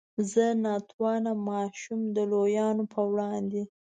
زه 0.31 0.45
نا 0.63 0.75
توانه 0.89 1.31
ماشوم 1.49 2.01
د 2.15 2.17
لویانو 2.31 2.83
په 2.93 3.01
وړاندې. 3.11 3.63